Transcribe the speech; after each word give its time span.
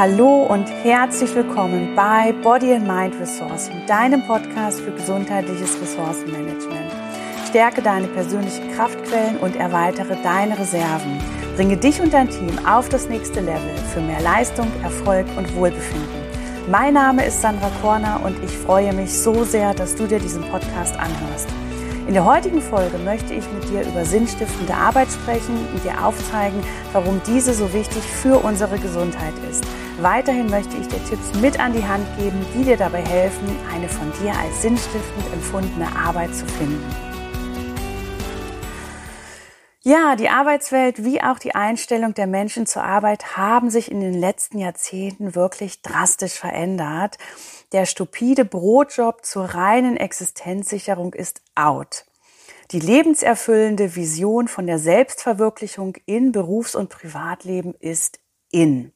Hallo 0.00 0.44
und 0.44 0.64
herzlich 0.82 1.34
willkommen 1.34 1.94
bei 1.94 2.32
Body 2.42 2.72
and 2.72 2.86
Mind 2.88 3.20
Resourcing, 3.20 3.84
deinem 3.86 4.26
Podcast 4.26 4.80
für 4.80 4.92
gesundheitliches 4.92 5.78
Ressourcenmanagement. 5.78 6.90
Stärke 7.46 7.82
deine 7.82 8.06
persönlichen 8.06 8.72
Kraftquellen 8.72 9.36
und 9.36 9.56
erweitere 9.56 10.16
deine 10.22 10.58
Reserven. 10.58 11.20
Bringe 11.54 11.76
dich 11.76 12.00
und 12.00 12.14
dein 12.14 12.30
Team 12.30 12.58
auf 12.66 12.88
das 12.88 13.10
nächste 13.10 13.40
Level 13.40 13.76
für 13.92 14.00
mehr 14.00 14.22
Leistung, 14.22 14.68
Erfolg 14.82 15.26
und 15.36 15.54
Wohlbefinden. 15.54 16.08
Mein 16.70 16.94
Name 16.94 17.26
ist 17.26 17.42
Sandra 17.42 17.70
Korner 17.82 18.22
und 18.24 18.42
ich 18.42 18.56
freue 18.56 18.94
mich 18.94 19.12
so 19.12 19.44
sehr, 19.44 19.74
dass 19.74 19.96
du 19.96 20.06
dir 20.06 20.18
diesen 20.18 20.44
Podcast 20.44 20.98
anhörst. 20.98 21.48
In 22.06 22.14
der 22.14 22.24
heutigen 22.24 22.60
Folge 22.60 22.98
möchte 22.98 23.34
ich 23.34 23.44
mit 23.52 23.68
dir 23.68 23.82
über 23.82 24.04
sinnstiftende 24.04 24.74
Arbeit 24.74 25.08
sprechen 25.08 25.54
und 25.72 25.84
dir 25.84 26.04
aufzeigen, 26.04 26.60
warum 26.92 27.20
diese 27.26 27.54
so 27.54 27.72
wichtig 27.72 28.02
für 28.02 28.38
unsere 28.38 28.78
Gesundheit 28.78 29.34
ist. 29.48 29.64
Weiterhin 30.00 30.46
möchte 30.46 30.76
ich 30.76 30.88
dir 30.88 31.04
Tipps 31.04 31.32
mit 31.40 31.60
an 31.60 31.72
die 31.72 31.84
Hand 31.84 32.06
geben, 32.18 32.44
die 32.54 32.64
dir 32.64 32.76
dabei 32.76 33.02
helfen, 33.02 33.56
eine 33.72 33.88
von 33.88 34.10
dir 34.20 34.32
als 34.32 34.62
sinnstiftend 34.62 35.32
empfundene 35.32 35.86
Arbeit 35.94 36.34
zu 36.34 36.46
finden. 36.46 36.84
Ja, 39.82 40.14
die 40.14 40.28
Arbeitswelt 40.28 41.04
wie 41.04 41.22
auch 41.22 41.38
die 41.38 41.54
Einstellung 41.54 42.12
der 42.12 42.26
Menschen 42.26 42.66
zur 42.66 42.84
Arbeit 42.84 43.36
haben 43.36 43.70
sich 43.70 43.90
in 43.90 44.00
den 44.00 44.12
letzten 44.12 44.58
Jahrzehnten 44.58 45.34
wirklich 45.34 45.80
drastisch 45.80 46.34
verändert. 46.34 47.16
Der 47.72 47.86
stupide 47.86 48.44
Brotjob 48.44 49.24
zur 49.24 49.44
reinen 49.44 49.96
Existenzsicherung 49.96 51.14
ist 51.14 51.40
out. 51.54 52.04
Die 52.72 52.80
lebenserfüllende 52.80 53.94
Vision 53.94 54.48
von 54.48 54.66
der 54.66 54.78
Selbstverwirklichung 54.78 55.96
in 56.04 56.32
Berufs- 56.32 56.74
und 56.74 56.88
Privatleben 56.88 57.74
ist 57.78 58.18
in. 58.50 58.92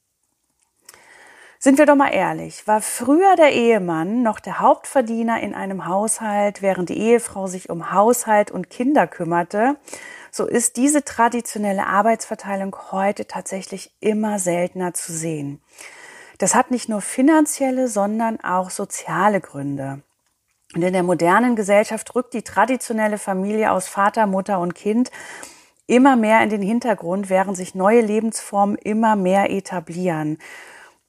Sind 1.60 1.78
wir 1.78 1.86
doch 1.86 1.94
mal 1.94 2.12
ehrlich, 2.12 2.66
war 2.66 2.82
früher 2.82 3.36
der 3.36 3.52
Ehemann 3.52 4.22
noch 4.22 4.38
der 4.38 4.58
Hauptverdiener 4.58 5.40
in 5.40 5.54
einem 5.54 5.86
Haushalt, 5.86 6.60
während 6.60 6.90
die 6.90 6.98
Ehefrau 6.98 7.46
sich 7.46 7.70
um 7.70 7.92
Haushalt 7.92 8.50
und 8.50 8.70
Kinder 8.70 9.06
kümmerte, 9.06 9.76
so 10.30 10.46
ist 10.46 10.76
diese 10.76 11.04
traditionelle 11.04 11.86
Arbeitsverteilung 11.86 12.76
heute 12.90 13.26
tatsächlich 13.26 13.92
immer 14.00 14.40
seltener 14.40 14.94
zu 14.94 15.12
sehen. 15.12 15.62
Das 16.44 16.54
hat 16.54 16.70
nicht 16.70 16.90
nur 16.90 17.00
finanzielle, 17.00 17.88
sondern 17.88 18.38
auch 18.40 18.68
soziale 18.68 19.40
Gründe. 19.40 20.02
Und 20.74 20.82
in 20.82 20.92
der 20.92 21.02
modernen 21.02 21.56
Gesellschaft 21.56 22.14
rückt 22.14 22.34
die 22.34 22.42
traditionelle 22.42 23.16
Familie 23.16 23.72
aus 23.72 23.88
Vater, 23.88 24.26
Mutter 24.26 24.58
und 24.58 24.74
Kind 24.74 25.10
immer 25.86 26.16
mehr 26.16 26.42
in 26.42 26.50
den 26.50 26.60
Hintergrund, 26.60 27.30
während 27.30 27.56
sich 27.56 27.74
neue 27.74 28.02
Lebensformen 28.02 28.76
immer 28.76 29.16
mehr 29.16 29.50
etablieren. 29.50 30.36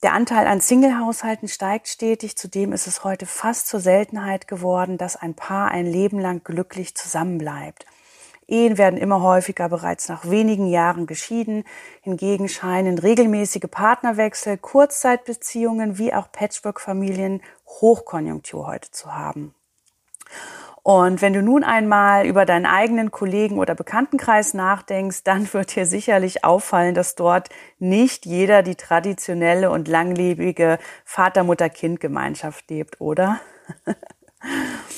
Der 0.03 0.13
Anteil 0.13 0.47
an 0.47 0.61
Singlehaushalten 0.61 1.49
steigt 1.49 1.89
stetig. 1.89 2.37
Zudem 2.37 2.71
ist 2.71 2.87
es 2.87 3.03
heute 3.03 3.25
fast 3.25 3.67
zur 3.67 3.81
Seltenheit 3.81 4.47
geworden, 4.47 4.97
dass 4.97 5.17
ein 5.17 5.33
Paar 5.33 5.69
ein 5.69 5.85
Leben 5.85 6.17
lang 6.17 6.45
glücklich 6.45 6.95
zusammenbleibt. 6.95 7.85
Ehen 8.47 8.77
werden 8.77 8.97
immer 8.97 9.21
häufiger 9.21 9.69
bereits 9.69 10.07
nach 10.07 10.29
wenigen 10.29 10.67
Jahren 10.67 11.07
geschieden. 11.07 11.63
Hingegen 12.01 12.47
scheinen 12.47 12.99
regelmäßige 12.99 13.69
Partnerwechsel, 13.69 14.57
Kurzzeitbeziehungen 14.57 15.97
wie 15.97 16.13
auch 16.13 16.31
Patchwork-Familien 16.31 17.41
Hochkonjunktur 17.65 18.67
heute 18.67 18.91
zu 18.91 19.15
haben. 19.15 19.55
Und 20.83 21.23
wenn 21.23 21.33
du 21.33 21.41
nun 21.41 21.63
einmal 21.63 22.27
über 22.27 22.45
deinen 22.45 22.67
eigenen 22.67 23.09
Kollegen 23.09 23.57
oder 23.57 23.73
Bekanntenkreis 23.73 24.53
nachdenkst, 24.53 25.23
dann 25.23 25.51
wird 25.51 25.75
dir 25.75 25.87
sicherlich 25.87 26.43
auffallen, 26.43 26.93
dass 26.93 27.15
dort 27.15 27.49
nicht 27.79 28.27
jeder 28.27 28.61
die 28.61 28.75
traditionelle 28.75 29.71
und 29.71 29.87
langlebige 29.87 30.77
Vater-Mutter-Kind-Gemeinschaft 31.03 32.69
lebt, 32.69 33.01
oder? 33.01 33.39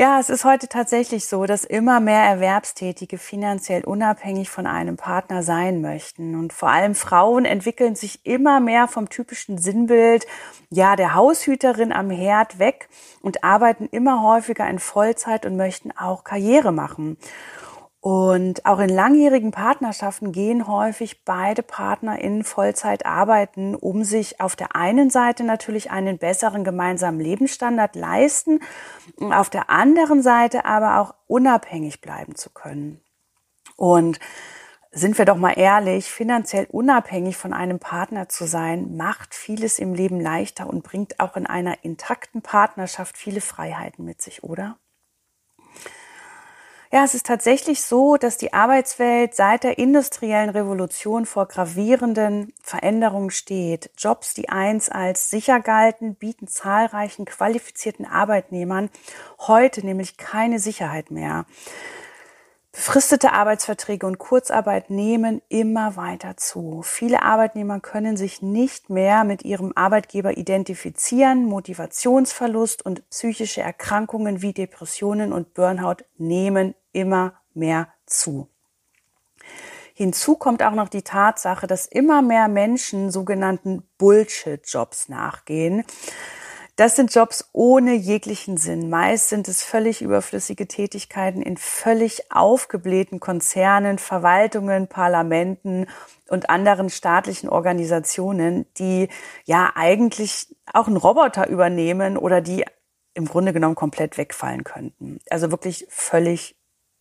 Ja, 0.00 0.20
es 0.20 0.30
ist 0.30 0.44
heute 0.44 0.68
tatsächlich 0.68 1.26
so, 1.26 1.44
dass 1.44 1.64
immer 1.64 1.98
mehr 1.98 2.22
Erwerbstätige 2.22 3.18
finanziell 3.18 3.82
unabhängig 3.82 4.48
von 4.48 4.64
einem 4.64 4.96
Partner 4.96 5.42
sein 5.42 5.80
möchten. 5.80 6.36
Und 6.36 6.52
vor 6.52 6.68
allem 6.68 6.94
Frauen 6.94 7.44
entwickeln 7.44 7.96
sich 7.96 8.24
immer 8.24 8.60
mehr 8.60 8.86
vom 8.86 9.08
typischen 9.08 9.58
Sinnbild, 9.58 10.24
ja, 10.70 10.94
der 10.94 11.14
Haushüterin 11.14 11.92
am 11.92 12.10
Herd 12.10 12.60
weg 12.60 12.88
und 13.22 13.42
arbeiten 13.42 13.88
immer 13.90 14.22
häufiger 14.22 14.70
in 14.70 14.78
Vollzeit 14.78 15.44
und 15.44 15.56
möchten 15.56 15.90
auch 15.90 16.22
Karriere 16.22 16.70
machen. 16.70 17.16
Und 18.00 18.64
auch 18.64 18.78
in 18.78 18.90
langjährigen 18.90 19.50
Partnerschaften 19.50 20.30
gehen 20.30 20.68
häufig 20.68 21.24
beide 21.24 21.64
Partner 21.64 22.20
in 22.20 22.44
Vollzeit 22.44 23.04
arbeiten, 23.04 23.74
um 23.74 24.04
sich 24.04 24.40
auf 24.40 24.54
der 24.54 24.76
einen 24.76 25.10
Seite 25.10 25.42
natürlich 25.42 25.90
einen 25.90 26.18
besseren 26.18 26.62
gemeinsamen 26.62 27.18
Lebensstandard 27.18 27.96
leisten, 27.96 28.60
auf 29.18 29.50
der 29.50 29.68
anderen 29.68 30.22
Seite 30.22 30.64
aber 30.64 31.00
auch 31.00 31.14
unabhängig 31.26 32.00
bleiben 32.00 32.36
zu 32.36 32.50
können. 32.50 33.00
Und 33.76 34.20
sind 34.92 35.18
wir 35.18 35.24
doch 35.24 35.36
mal 35.36 35.58
ehrlich, 35.58 36.10
finanziell 36.10 36.66
unabhängig 36.70 37.36
von 37.36 37.52
einem 37.52 37.80
Partner 37.80 38.28
zu 38.28 38.46
sein, 38.46 38.96
macht 38.96 39.34
vieles 39.34 39.78
im 39.78 39.92
Leben 39.92 40.20
leichter 40.20 40.68
und 40.68 40.82
bringt 40.82 41.18
auch 41.20 41.36
in 41.36 41.46
einer 41.46 41.84
intakten 41.84 42.42
Partnerschaft 42.42 43.18
viele 43.18 43.40
Freiheiten 43.40 44.04
mit 44.04 44.22
sich, 44.22 44.44
oder? 44.44 44.78
Ja, 46.90 47.04
es 47.04 47.14
ist 47.14 47.26
tatsächlich 47.26 47.82
so, 47.82 48.16
dass 48.16 48.38
die 48.38 48.54
Arbeitswelt 48.54 49.34
seit 49.34 49.62
der 49.62 49.76
industriellen 49.76 50.48
Revolution 50.48 51.26
vor 51.26 51.46
gravierenden 51.46 52.54
Veränderungen 52.62 53.30
steht. 53.30 53.90
Jobs, 53.98 54.32
die 54.32 54.48
einst 54.48 54.90
als 54.90 55.28
sicher 55.28 55.60
galten, 55.60 56.14
bieten 56.14 56.48
zahlreichen 56.48 57.26
qualifizierten 57.26 58.06
Arbeitnehmern 58.06 58.88
heute 59.38 59.84
nämlich 59.84 60.16
keine 60.16 60.58
Sicherheit 60.60 61.10
mehr. 61.10 61.44
Befristete 62.72 63.32
Arbeitsverträge 63.32 64.06
und 64.06 64.18
Kurzarbeit 64.18 64.90
nehmen 64.90 65.40
immer 65.48 65.96
weiter 65.96 66.36
zu. 66.36 66.82
Viele 66.82 67.22
Arbeitnehmer 67.22 67.80
können 67.80 68.16
sich 68.16 68.42
nicht 68.42 68.90
mehr 68.90 69.24
mit 69.24 69.42
ihrem 69.44 69.72
Arbeitgeber 69.74 70.36
identifizieren. 70.36 71.46
Motivationsverlust 71.46 72.84
und 72.84 73.08
psychische 73.08 73.62
Erkrankungen 73.62 74.42
wie 74.42 74.52
Depressionen 74.52 75.32
und 75.32 75.54
Burnout 75.54 76.04
nehmen 76.18 76.74
immer 76.92 77.40
mehr 77.54 77.88
zu. 78.06 78.48
Hinzu 79.94 80.36
kommt 80.36 80.62
auch 80.62 80.74
noch 80.74 80.88
die 80.88 81.02
Tatsache, 81.02 81.66
dass 81.66 81.86
immer 81.86 82.22
mehr 82.22 82.46
Menschen 82.46 83.10
sogenannten 83.10 83.82
Bullshit-Jobs 83.98 85.08
nachgehen. 85.08 85.84
Das 86.78 86.94
sind 86.94 87.12
Jobs 87.12 87.50
ohne 87.52 87.94
jeglichen 87.94 88.56
Sinn. 88.56 88.88
Meist 88.88 89.30
sind 89.30 89.48
es 89.48 89.64
völlig 89.64 90.00
überflüssige 90.00 90.68
Tätigkeiten 90.68 91.42
in 91.42 91.56
völlig 91.56 92.30
aufgeblähten 92.30 93.18
Konzernen, 93.18 93.98
Verwaltungen, 93.98 94.86
Parlamenten 94.86 95.88
und 96.28 96.50
anderen 96.50 96.88
staatlichen 96.88 97.48
Organisationen, 97.48 98.64
die 98.74 99.08
ja 99.44 99.72
eigentlich 99.74 100.54
auch 100.72 100.86
einen 100.86 100.98
Roboter 100.98 101.48
übernehmen 101.48 102.16
oder 102.16 102.40
die 102.40 102.64
im 103.12 103.24
Grunde 103.24 103.52
genommen 103.52 103.74
komplett 103.74 104.16
wegfallen 104.16 104.62
könnten. 104.62 105.18
Also 105.30 105.50
wirklich 105.50 105.84
völlig 105.90 106.54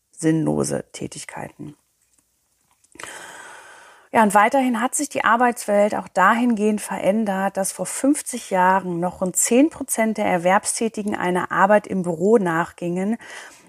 sinnlose 0.09 0.85
Tätigkeiten. 0.91 1.75
Ja, 4.17 4.23
und 4.23 4.33
weiterhin 4.33 4.81
hat 4.81 4.95
sich 4.95 5.09
die 5.09 5.23
Arbeitswelt 5.23 5.93
auch 5.93 6.07
dahingehend 6.07 6.81
verändert, 6.81 7.55
dass 7.55 7.71
vor 7.71 7.85
50 7.85 8.49
Jahren 8.49 8.99
noch 8.99 9.21
rund 9.21 9.35
10 9.35 9.69
Prozent 9.69 10.17
der 10.17 10.25
Erwerbstätigen 10.25 11.15
einer 11.15 11.51
Arbeit 11.51 11.85
im 11.85 12.01
Büro 12.01 12.39
nachgingen, 12.39 13.17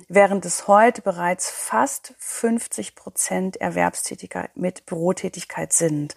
während 0.08 0.47
es 0.47 0.66
heute 0.66 1.03
bereits 1.03 1.50
fast 1.50 2.14
50 2.16 2.94
Prozent 2.94 3.58
Erwerbstätiger 3.58 4.48
mit 4.54 4.87
Bürotätigkeit 4.87 5.75
sind. 5.75 6.14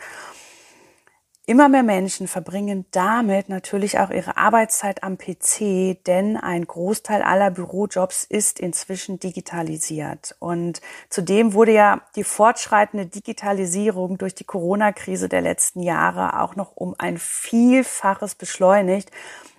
Immer 1.52 1.68
mehr 1.68 1.84
Menschen 1.84 2.30
verbringen 2.30 2.86
damit 2.92 3.50
natürlich 3.50 4.00
auch 4.00 4.10
ihre 4.10 4.38
Arbeitszeit 4.38 5.04
am 5.04 5.18
PC, 5.18 6.02
denn 6.08 6.38
ein 6.38 6.66
Großteil 6.66 7.22
aller 7.22 7.52
Bürojobs 7.52 8.24
ist 8.24 8.58
inzwischen 8.58 9.20
digitalisiert. 9.20 10.34
Und 10.40 10.80
zudem 11.10 11.54
wurde 11.54 11.74
ja 11.74 12.04
die 12.16 12.24
fortschreitende 12.24 13.06
Digitalisierung 13.06 14.18
durch 14.18 14.34
die 14.34 14.46
Corona-Krise 14.46 15.28
der 15.28 15.42
letzten 15.42 15.84
Jahre 15.84 16.40
auch 16.40 16.56
noch 16.56 16.72
um 16.78 16.96
ein 16.98 17.18
Vielfaches 17.18 18.36
beschleunigt 18.36 19.12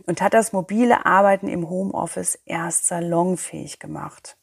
und 0.06 0.22
hat 0.22 0.32
das 0.32 0.54
mobile 0.54 1.04
Arbeiten 1.04 1.46
im 1.46 1.68
Homeoffice 1.68 2.38
erst 2.46 2.86
salonfähig 2.86 3.80
gemacht. 3.80 4.38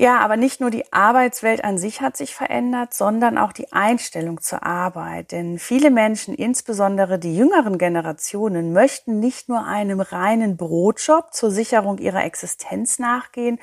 Ja, 0.00 0.20
aber 0.20 0.38
nicht 0.38 0.62
nur 0.62 0.70
die 0.70 0.90
Arbeitswelt 0.94 1.62
an 1.62 1.76
sich 1.76 2.00
hat 2.00 2.16
sich 2.16 2.34
verändert, 2.34 2.94
sondern 2.94 3.36
auch 3.36 3.52
die 3.52 3.70
Einstellung 3.70 4.40
zur 4.40 4.62
Arbeit. 4.62 5.30
Denn 5.30 5.58
viele 5.58 5.90
Menschen, 5.90 6.34
insbesondere 6.34 7.18
die 7.18 7.36
jüngeren 7.36 7.76
Generationen, 7.76 8.72
möchten 8.72 9.20
nicht 9.20 9.50
nur 9.50 9.66
einem 9.66 10.00
reinen 10.00 10.56
Brotjob 10.56 11.34
zur 11.34 11.50
Sicherung 11.50 11.98
ihrer 11.98 12.24
Existenz 12.24 12.98
nachgehen, 12.98 13.58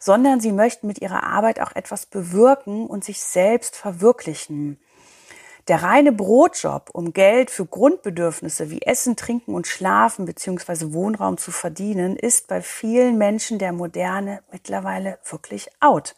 sondern 0.00 0.40
sie 0.40 0.52
möchten 0.52 0.86
mit 0.86 1.02
ihrer 1.02 1.22
Arbeit 1.22 1.60
auch 1.60 1.76
etwas 1.76 2.06
bewirken 2.06 2.86
und 2.86 3.04
sich 3.04 3.20
selbst 3.20 3.76
verwirklichen. 3.76 4.78
Der 5.66 5.82
reine 5.82 6.12
Brotjob, 6.12 6.90
um 6.92 7.14
Geld 7.14 7.50
für 7.50 7.64
Grundbedürfnisse 7.64 8.70
wie 8.70 8.82
Essen, 8.82 9.16
Trinken 9.16 9.54
und 9.54 9.66
Schlafen 9.66 10.26
bzw. 10.26 10.92
Wohnraum 10.92 11.38
zu 11.38 11.52
verdienen, 11.52 12.16
ist 12.16 12.48
bei 12.48 12.60
vielen 12.60 13.16
Menschen 13.16 13.58
der 13.58 13.72
Moderne 13.72 14.42
mittlerweile 14.52 15.18
wirklich 15.24 15.68
out. 15.80 16.16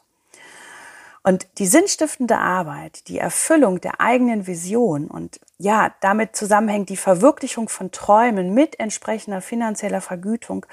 Und 1.23 1.47
die 1.59 1.67
sinnstiftende 1.67 2.39
Arbeit, 2.39 3.09
die 3.09 3.19
Erfüllung 3.19 3.81
der 3.81 4.01
eigenen 4.01 4.47
Vision 4.47 5.09
und 5.09 5.41
ja, 5.59 5.95
damit 6.01 6.37
zusammenhängt 6.37 6.89
die 6.89 6.97
Verwirklichung 6.97 7.69
von 7.69 7.91
Träumen 7.91 8.53
mit 8.55 8.79
entsprechender 8.81 9.41
finanzieller 9.41 10.01
Vergütung, 10.01 10.67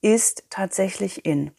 ist 0.00 0.44
tatsächlich 0.50 1.24
in. 1.24 1.52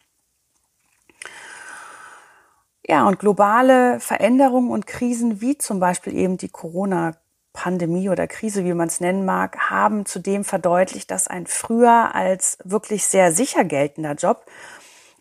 Ja, 2.85 3.07
und 3.07 3.19
globale 3.19 3.99
Veränderungen 3.99 4.69
und 4.69 4.87
Krisen 4.87 5.39
wie 5.39 5.57
zum 5.57 5.79
Beispiel 5.79 6.15
eben 6.15 6.37
die 6.37 6.49
Corona-Pandemie 6.49 8.09
oder 8.09 8.27
Krise, 8.27 8.65
wie 8.65 8.73
man 8.73 8.89
es 8.89 8.99
nennen 8.99 9.23
mag, 9.23 9.69
haben 9.69 10.05
zudem 10.05 10.43
verdeutlicht, 10.43 11.09
dass 11.09 11.29
ein 11.29 11.47
früher 11.47 12.13
als 12.13 12.57
wirklich 12.65 13.05
sehr 13.05 13.31
sicher 13.31 13.63
geltender 13.63 14.15
Job 14.15 14.45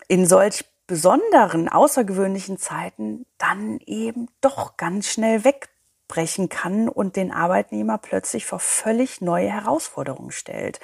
in 0.08 0.26
solch 0.26 0.64
besonderen, 0.88 1.68
außergewöhnlichen 1.68 2.58
Zeiten 2.58 3.26
dann 3.38 3.78
eben 3.86 4.26
doch 4.40 4.76
ganz 4.76 5.06
schnell 5.08 5.44
wegbrechen 5.44 6.48
kann 6.48 6.88
und 6.88 7.14
den 7.14 7.30
Arbeitnehmer 7.30 7.98
plötzlich 7.98 8.44
vor 8.44 8.58
völlig 8.58 9.20
neue 9.20 9.48
Herausforderungen 9.48 10.32
stellt. 10.32 10.80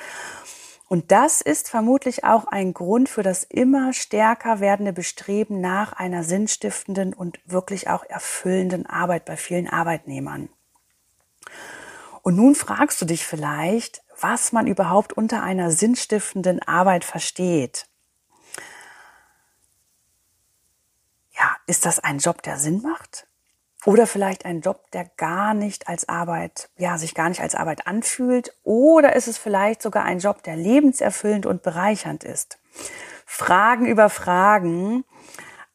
Und 0.89 1.13
das 1.13 1.43
ist 1.43 1.69
vermutlich 1.69 2.25
auch 2.25 2.47
ein 2.47 2.73
Grund 2.73 3.11
für 3.11 3.23
das 3.23 3.45
immer 3.45 3.93
stärker 3.93 4.61
werdende 4.61 4.95
Bestreben 4.95 5.61
nach 5.61 5.93
einer 5.93 6.25
sinnstiftenden 6.25 7.13
und 7.13 7.39
wirklich 7.45 7.91
auch 7.91 8.05
erfüllenden 8.05 8.87
Arbeit 8.87 9.27
bei 9.27 9.37
vielen 9.37 9.69
Arbeitnehmern. 9.69 10.49
Und 12.23 12.37
nun 12.37 12.55
fragst 12.55 13.01
du 13.03 13.05
dich 13.05 13.27
vielleicht, 13.27 14.03
was 14.19 14.53
man 14.53 14.67
überhaupt 14.67 15.13
unter 15.13 15.43
einer 15.43 15.71
sinnstiftenden 15.71 16.63
Arbeit 16.63 17.05
versteht. 17.05 17.87
Ja, 21.39 21.57
ist 21.67 21.85
das 21.85 22.01
ein 22.01 22.19
Job, 22.19 22.43
der 22.43 22.59
Sinn 22.59 22.81
macht? 22.81 23.28
Oder 23.85 24.07
vielleicht 24.07 24.45
ein 24.45 24.61
Job, 24.61 24.91
der 24.93 25.05
gar 25.17 25.55
nicht 25.55 25.89
als 25.89 26.09
Arbeit, 26.09 26.69
ja, 26.77 26.99
sich 26.99 27.15
gar 27.15 27.29
nicht 27.29 27.41
als 27.41 27.55
Arbeit 27.55 27.87
anfühlt. 27.87 28.53
Oder 28.65 29.15
ist 29.15 29.29
es 29.29 29.39
vielleicht 29.39 29.83
sogar 29.83 30.05
ein 30.05 30.19
Job, 30.19 30.43
der 30.43 30.57
lebenserfüllend 30.57 31.47
und 31.47 31.63
bereichernd 31.63 32.25
ist? 32.25 32.59
Fragen 33.25 33.87
über 33.87 34.11
Fragen. 34.11 35.05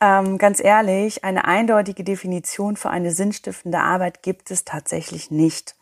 Ähm, 0.01 0.37
ganz 0.37 0.61
ehrlich, 0.61 1.23
eine 1.23 1.45
eindeutige 1.45 2.03
Definition 2.03 2.75
für 2.75 2.89
eine 2.89 3.11
sinnstiftende 3.11 3.79
Arbeit 3.79 4.21
gibt 4.21 4.51
es 4.51 4.65
tatsächlich 4.65 5.31
nicht. 5.31 5.75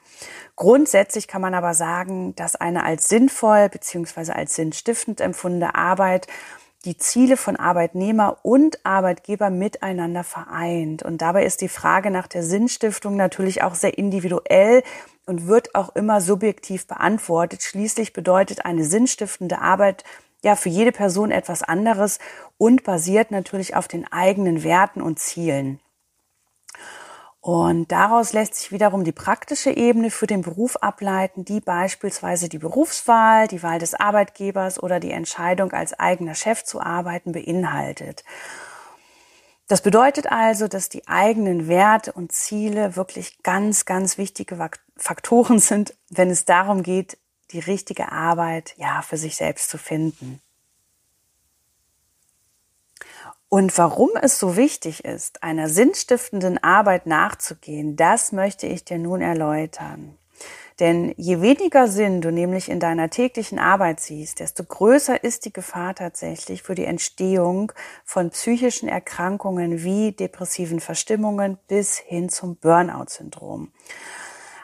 Grundsätzlich 0.55 1.27
kann 1.27 1.41
man 1.41 1.55
aber 1.55 1.73
sagen, 1.73 2.35
dass 2.35 2.55
eine 2.55 2.83
als 2.83 3.09
sinnvoll 3.09 3.69
bzw. 3.69 4.33
als 4.33 4.53
sinnstiftend 4.53 5.21
empfundene 5.21 5.73
Arbeit 5.73 6.27
die 6.85 6.97
Ziele 6.97 7.37
von 7.37 7.55
Arbeitnehmer 7.55 8.39
und 8.43 8.83
Arbeitgeber 8.85 9.49
miteinander 9.49 10.23
vereint. 10.23 11.03
Und 11.03 11.21
dabei 11.21 11.45
ist 11.45 11.61
die 11.61 11.69
Frage 11.69 12.09
nach 12.09 12.27
der 12.27 12.43
Sinnstiftung 12.43 13.15
natürlich 13.15 13.61
auch 13.61 13.75
sehr 13.75 13.97
individuell 13.97 14.83
und 15.25 15.47
wird 15.47 15.75
auch 15.75 15.95
immer 15.95 16.21
subjektiv 16.21 16.87
beantwortet. 16.87 17.61
Schließlich 17.61 18.13
bedeutet 18.13 18.65
eine 18.65 18.83
sinnstiftende 18.83 19.59
Arbeit 19.59 20.03
ja 20.43 20.55
für 20.55 20.69
jede 20.69 20.91
Person 20.91 21.29
etwas 21.29 21.61
anderes 21.61 22.17
und 22.57 22.83
basiert 22.83 23.29
natürlich 23.29 23.75
auf 23.75 23.87
den 23.87 24.11
eigenen 24.11 24.63
Werten 24.63 25.01
und 25.01 25.19
Zielen. 25.19 25.79
Und 27.41 27.91
daraus 27.91 28.33
lässt 28.33 28.53
sich 28.53 28.71
wiederum 28.71 29.03
die 29.03 29.11
praktische 29.11 29.71
Ebene 29.71 30.11
für 30.11 30.27
den 30.27 30.43
Beruf 30.43 30.75
ableiten, 30.77 31.43
die 31.43 31.59
beispielsweise 31.59 32.49
die 32.49 32.59
Berufswahl, 32.59 33.47
die 33.47 33.63
Wahl 33.63 33.79
des 33.79 33.95
Arbeitgebers 33.95 34.81
oder 34.81 34.99
die 34.99 35.09
Entscheidung, 35.09 35.71
als 35.71 35.99
eigener 35.99 36.35
Chef 36.35 36.63
zu 36.63 36.79
arbeiten, 36.79 37.31
beinhaltet. 37.31 38.23
Das 39.67 39.81
bedeutet 39.81 40.31
also, 40.31 40.67
dass 40.67 40.89
die 40.89 41.07
eigenen 41.07 41.67
Werte 41.67 42.11
und 42.11 42.31
Ziele 42.31 42.95
wirklich 42.95 43.41
ganz, 43.41 43.85
ganz 43.85 44.19
wichtige 44.19 44.69
Faktoren 44.95 45.57
sind, 45.59 45.95
wenn 46.09 46.29
es 46.29 46.45
darum 46.45 46.83
geht, 46.83 47.17
die 47.53 47.59
richtige 47.59 48.11
Arbeit 48.11 48.75
ja 48.77 49.01
für 49.01 49.17
sich 49.17 49.35
selbst 49.35 49.69
zu 49.69 49.79
finden. 49.79 50.41
Und 53.53 53.77
warum 53.77 54.11
es 54.21 54.39
so 54.39 54.55
wichtig 54.55 55.03
ist, 55.03 55.43
einer 55.43 55.67
sinnstiftenden 55.67 56.57
Arbeit 56.63 57.05
nachzugehen, 57.05 57.97
das 57.97 58.31
möchte 58.31 58.65
ich 58.65 58.85
dir 58.85 58.97
nun 58.97 59.19
erläutern. 59.19 60.17
Denn 60.79 61.13
je 61.17 61.41
weniger 61.41 61.89
Sinn 61.89 62.21
du 62.21 62.31
nämlich 62.31 62.69
in 62.69 62.79
deiner 62.79 63.09
täglichen 63.09 63.59
Arbeit 63.59 63.99
siehst, 63.99 64.39
desto 64.39 64.63
größer 64.63 65.21
ist 65.25 65.43
die 65.43 65.51
Gefahr 65.51 65.95
tatsächlich 65.95 66.63
für 66.63 66.75
die 66.75 66.85
Entstehung 66.85 67.73
von 68.05 68.29
psychischen 68.29 68.87
Erkrankungen 68.87 69.83
wie 69.83 70.13
depressiven 70.13 70.79
Verstimmungen 70.79 71.57
bis 71.67 71.97
hin 71.97 72.29
zum 72.29 72.55
Burnout-Syndrom. 72.55 73.73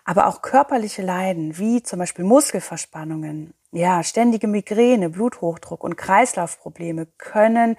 Aber 0.06 0.28
auch 0.28 0.42
körperliche 0.42 1.02
Leiden 1.02 1.58
wie 1.58 1.84
zum 1.84 2.00
Beispiel 2.00 2.24
Muskelverspannungen, 2.24 3.54
ja, 3.74 4.02
ständige 4.02 4.48
Migräne, 4.48 5.10
Bluthochdruck 5.10 5.84
und 5.84 5.98
Kreislaufprobleme 5.98 7.06
können 7.18 7.76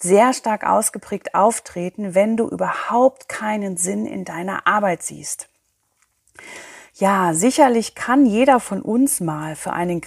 sehr 0.00 0.32
stark 0.32 0.64
ausgeprägt 0.64 1.34
auftreten, 1.34 2.14
wenn 2.14 2.36
du 2.36 2.48
überhaupt 2.48 3.28
keinen 3.28 3.76
Sinn 3.76 4.06
in 4.06 4.24
deiner 4.24 4.66
Arbeit 4.66 5.02
siehst. 5.02 5.48
Ja, 6.94 7.32
sicherlich 7.32 7.94
kann 7.94 8.26
jeder 8.26 8.58
von 8.58 8.82
uns 8.82 9.20
mal 9.20 9.54
für 9.54 9.72
einen 9.72 10.00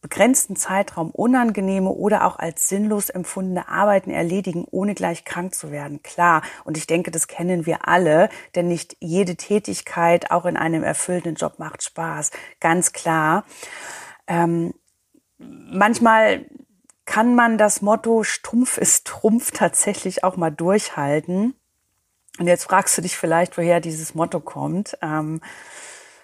begrenzten 0.00 0.56
Zeitraum 0.56 1.10
unangenehme 1.10 1.90
oder 1.90 2.24
auch 2.24 2.38
als 2.38 2.66
sinnlos 2.66 3.10
empfundene 3.10 3.68
Arbeiten 3.68 4.10
erledigen, 4.10 4.64
ohne 4.70 4.94
gleich 4.94 5.26
krank 5.26 5.54
zu 5.54 5.70
werden. 5.70 6.02
Klar. 6.02 6.40
Und 6.64 6.78
ich 6.78 6.86
denke, 6.86 7.10
das 7.10 7.28
kennen 7.28 7.66
wir 7.66 7.86
alle, 7.86 8.30
denn 8.54 8.68
nicht 8.68 8.96
jede 9.00 9.36
Tätigkeit 9.36 10.30
auch 10.30 10.46
in 10.46 10.56
einem 10.56 10.82
erfüllenden 10.82 11.34
Job 11.34 11.58
macht 11.58 11.82
Spaß. 11.82 12.30
Ganz 12.58 12.92
klar. 12.92 13.44
Ähm, 14.26 14.72
manchmal 15.36 16.46
kann 17.10 17.34
man 17.34 17.58
das 17.58 17.82
Motto 17.82 18.22
Stumpf 18.22 18.78
ist 18.78 19.04
Trumpf 19.04 19.50
tatsächlich 19.50 20.22
auch 20.22 20.36
mal 20.36 20.50
durchhalten. 20.50 21.56
Und 22.38 22.46
jetzt 22.46 22.62
fragst 22.62 22.96
du 22.96 23.02
dich 23.02 23.16
vielleicht, 23.16 23.58
woher 23.58 23.80
dieses 23.80 24.14
Motto 24.14 24.38
kommt. 24.38 24.96
Ähm, 25.02 25.40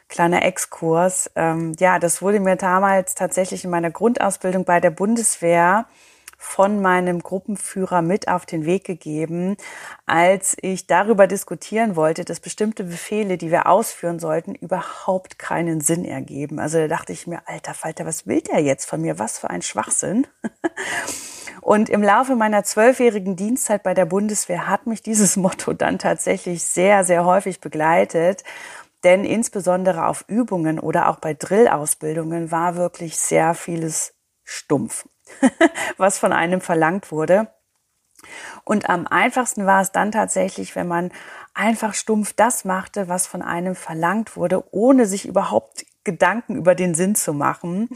kleiner 0.09 0.45
Exkurs. 0.45 1.29
Ähm, 1.35 1.75
ja, 1.81 1.99
das 1.99 2.23
wurde 2.23 2.39
mir 2.39 2.55
damals 2.55 3.17
tatsächlich 3.17 3.65
in 3.65 3.71
meiner 3.71 3.91
Grundausbildung 3.91 4.65
bei 4.65 4.79
der 4.79 4.91
Bundeswehr 4.93 5.87
von 6.37 6.83
meinem 6.83 7.23
Gruppenführer 7.23 8.03
mit 8.03 8.29
auf 8.29 8.47
den 8.47 8.67
Weg 8.67 8.85
gegeben, 8.85 9.57
als 10.05 10.57
ich 10.61 10.87
darüber 10.87 11.27
diskutieren 11.27 11.97
wollte, 11.97 12.25
dass 12.25 12.41
bestimmte 12.41 12.85
Befehle, 12.85 13.39
die 13.39 13.51
wir 13.51 13.67
ausführen 13.67 14.19
sollten, 14.19 14.55
überhaupt 14.55 15.39
keinen 15.39 15.81
Sinn 15.81 16.05
ergeben. 16.05 16.59
Also 16.59 16.79
da 16.79 16.89
dachte 16.89 17.13
ich 17.13 17.27
mir, 17.27 17.41
alter 17.47 17.75
Falter, 17.75 18.07
was 18.07 18.27
will 18.27 18.43
der 18.43 18.61
jetzt 18.61 18.85
von 18.85 19.01
mir? 19.01 19.19
Was 19.19 19.39
für 19.39 19.51
ein 19.51 19.63
Schwachsinn. 19.63 20.27
Und 21.63 21.89
im 21.89 22.03
Laufe 22.03 22.37
meiner 22.37 22.63
zwölfjährigen 22.63 23.35
Dienstzeit 23.35 23.83
bei 23.83 23.95
der 23.95 24.05
Bundeswehr 24.05 24.69
hat 24.69 24.87
mich 24.87 25.03
dieses 25.03 25.37
Motto 25.37 25.73
dann 25.73 25.99
tatsächlich 25.99 26.63
sehr, 26.63 27.03
sehr 27.05 27.25
häufig 27.25 27.61
begleitet. 27.61 28.45
Denn 29.05 29.25
insbesondere 29.25 30.07
auf 30.07 30.25
Übungen 30.29 30.79
oder 30.81 31.09
auch 31.09 31.17
bei 31.17 31.35
Drillausbildungen 31.35 32.51
war 32.51 32.77
wirklich 32.77 33.17
sehr 33.17 33.55
vieles 33.55 34.15
stumpf. 34.45 35.07
was 35.97 36.19
von 36.19 36.33
einem 36.33 36.61
verlangt 36.61 37.11
wurde. 37.11 37.49
Und 38.65 38.89
am 38.89 39.07
einfachsten 39.07 39.67
war 39.67 39.81
es 39.81 39.93
dann 39.93 40.11
tatsächlich, 40.13 40.75
wenn 40.75 40.89
man 40.89 41.13
einfach 41.55 41.95
stumpf 41.95 42.33
das 42.33 42.65
machte, 42.65 43.09
was 43.09 43.27
von 43.27 43.43
einem 43.43 43.75
verlangt 43.75 44.37
wurde, 44.37 44.65
ohne 44.73 45.07
sich 45.07 45.27
überhaupt 45.27 45.87
Gedanken 46.05 46.57
über 46.57 46.75
den 46.75 46.95
Sinn 46.95 47.15
zu 47.15 47.33
machen. 47.33 47.89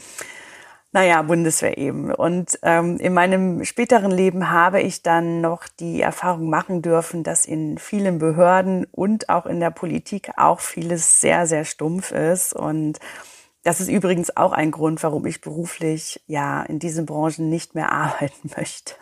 Naja, 0.93 1.23
Bundeswehr 1.23 1.79
eben. 1.79 2.13
Und 2.13 2.59
ähm, 2.63 2.97
in 2.99 3.15
meinem 3.15 3.65
späteren 3.65 4.11
Leben 4.11 4.51
habe 4.51 4.81
ich 4.81 5.03
dann 5.03 5.41
noch 5.41 5.69
die 5.69 6.01
Erfahrung 6.01 6.51
machen 6.51 6.83
dürfen, 6.83 7.23
dass 7.23 7.47
in 7.47 7.79
vielen 7.79 8.19
Behörden 8.19 8.87
und 8.91 9.29
auch 9.29 9.47
in 9.47 9.61
der 9.61 9.71
Politik 9.71 10.33
auch 10.37 10.59
vieles 10.59 11.21
sehr, 11.21 11.47
sehr 11.47 11.65
stumpf 11.65 12.11
ist. 12.11 12.55
Und 12.55 12.99
das 13.63 13.81
ist 13.81 13.89
übrigens 13.89 14.37
auch 14.37 14.53
ein 14.53 14.71
Grund, 14.71 15.03
warum 15.03 15.27
ich 15.27 15.41
beruflich 15.41 16.23
ja 16.27 16.63
in 16.63 16.79
diesen 16.79 17.07
Branchen 17.07 17.49
nicht 17.49 17.75
mehr 17.75 17.93
arbeiten 17.93 18.51
möchte. 18.57 18.95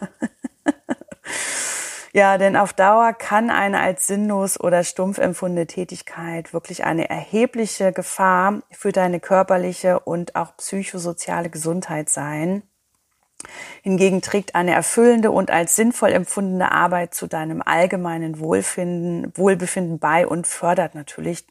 ja, 2.13 2.39
denn 2.39 2.57
auf 2.57 2.73
Dauer 2.73 3.13
kann 3.13 3.51
eine 3.51 3.81
als 3.81 4.07
sinnlos 4.07 4.59
oder 4.59 4.83
stumpf 4.83 5.19
empfundene 5.19 5.67
Tätigkeit 5.67 6.53
wirklich 6.53 6.85
eine 6.85 7.09
erhebliche 7.09 7.93
Gefahr 7.93 8.63
für 8.71 8.93
deine 8.93 9.21
körperliche 9.21 10.01
und 10.01 10.35
auch 10.35 10.57
psychosoziale 10.57 11.51
Gesundheit 11.51 12.09
sein. 12.09 12.63
Hingegen 13.83 14.21
trägt 14.21 14.57
eine 14.57 14.73
erfüllende 14.73 15.31
und 15.31 15.53
als 15.53 15.77
sinnvoll 15.77 16.11
empfundene 16.11 16.73
Arbeit 16.73 17.15
zu 17.15 17.29
deinem 17.29 17.63
allgemeinen 17.63 18.41
Wohlfinden, 18.41 19.33
Wohlbefinden 19.37 20.01
bei 20.01 20.27
und 20.27 20.49
fördert 20.49 20.97
natürlich 20.97 21.47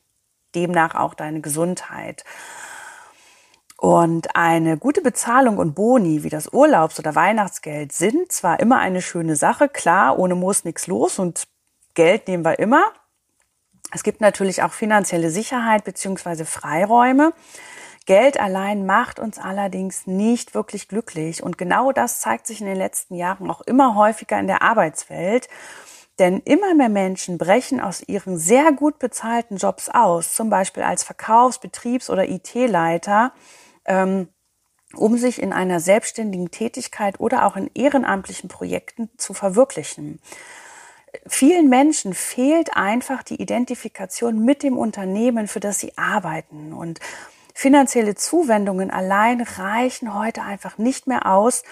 demnach 0.53 0.95
auch 0.95 1.13
deine 1.13 1.39
Gesundheit. 1.39 2.25
Und 3.79 4.35
eine 4.35 4.77
gute 4.77 5.01
Bezahlung 5.01 5.59
und 5.59 5.75
Boni 5.75 6.23
wie 6.23 6.29
das 6.29 6.51
Urlaubs- 6.51 6.99
oder 6.99 7.13
Weihnachtsgeld 7.13 7.93
sind 7.93 8.31
zwar 8.31 8.59
immer 8.59 8.79
eine 8.79 9.03
schöne 9.03 9.35
Sache, 9.35 9.69
klar, 9.69 10.17
ohne 10.17 10.33
Moos 10.33 10.63
nichts 10.63 10.87
los 10.87 11.19
und 11.19 11.47
Geld 11.93 12.27
nehmen 12.27 12.43
wir 12.43 12.57
immer. 12.57 12.91
Es 13.93 14.03
gibt 14.03 14.19
natürlich 14.19 14.63
auch 14.63 14.73
finanzielle 14.73 15.29
Sicherheit 15.29 15.83
beziehungsweise 15.83 16.43
Freiräume. 16.45 17.33
Geld 18.05 18.39
allein 18.39 18.85
macht 18.85 19.19
uns 19.19 19.37
allerdings 19.37 20.07
nicht 20.07 20.55
wirklich 20.55 20.87
glücklich. 20.87 21.43
Und 21.43 21.57
genau 21.57 21.91
das 21.91 22.19
zeigt 22.19 22.47
sich 22.47 22.61
in 22.61 22.67
den 22.67 22.77
letzten 22.77 23.15
Jahren 23.15 23.49
auch 23.51 23.61
immer 23.61 23.95
häufiger 23.95 24.39
in 24.39 24.47
der 24.47 24.61
Arbeitswelt. 24.61 25.47
Denn 26.19 26.39
immer 26.45 26.73
mehr 26.73 26.89
Menschen 26.89 27.37
brechen 27.37 27.79
aus 27.79 28.01
ihren 28.07 28.37
sehr 28.37 28.71
gut 28.71 28.97
bezahlten 28.97 29.57
Jobs 29.57 29.87
aus, 29.89 30.33
zum 30.33 30.49
Beispiel 30.49 30.83
als 30.83 31.03
Verkaufs-, 31.03 31.59
Betriebs- 31.59 32.09
oder 32.09 32.27
IT-Leiter, 32.27 33.33
ähm, 33.87 34.29
um 34.93 35.17
sich 35.17 35.41
in 35.41 35.51
einer 35.53 35.79
selbstständigen 35.79 36.51
Tätigkeit 36.51 37.19
oder 37.19 37.45
auch 37.45 37.55
in 37.55 37.69
ehrenamtlichen 37.73 38.49
Projekten 38.49 39.09
zu 39.17 39.33
verwirklichen. 39.33 40.19
Vielen 41.25 41.67
Menschen 41.69 42.13
fehlt 42.13 42.75
einfach 42.75 43.23
die 43.23 43.41
Identifikation 43.41 44.43
mit 44.45 44.63
dem 44.63 44.77
Unternehmen, 44.77 45.47
für 45.47 45.59
das 45.59 45.79
sie 45.79 45.97
arbeiten. 45.97 46.73
Und 46.73 46.99
finanzielle 47.53 48.15
Zuwendungen 48.15 48.91
allein 48.91 49.41
reichen 49.41 50.13
heute 50.13 50.43
einfach 50.43 50.77
nicht 50.77 51.07
mehr 51.07 51.25
aus, 51.25 51.63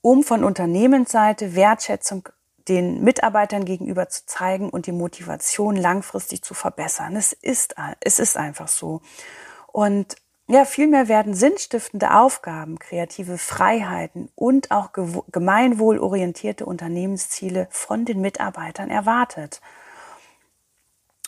um 0.00 0.22
von 0.22 0.44
Unternehmensseite 0.44 1.54
Wertschätzung 1.54 2.28
den 2.68 3.02
Mitarbeitern 3.02 3.64
gegenüber 3.64 4.08
zu 4.08 4.24
zeigen 4.26 4.70
und 4.70 4.86
die 4.86 4.92
Motivation 4.92 5.76
langfristig 5.76 6.42
zu 6.42 6.54
verbessern. 6.54 7.16
Es 7.16 7.32
ist, 7.32 7.74
es 8.00 8.18
ist 8.18 8.36
einfach 8.36 8.68
so. 8.68 9.00
Und 9.72 10.16
ja, 10.52 10.64
vielmehr 10.64 11.08
werden 11.08 11.34
sinnstiftende 11.34 12.14
Aufgaben, 12.14 12.78
kreative 12.78 13.38
Freiheiten 13.38 14.30
und 14.34 14.70
auch 14.70 14.90
gemeinwohlorientierte 15.30 16.66
Unternehmensziele 16.66 17.68
von 17.70 18.04
den 18.04 18.20
Mitarbeitern 18.20 18.90
erwartet. 18.90 19.60